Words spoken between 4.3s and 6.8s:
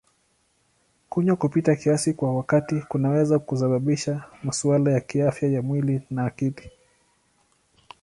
masuala ya kiafya ya mwili na akili.